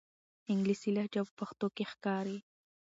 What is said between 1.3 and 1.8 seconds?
پښتو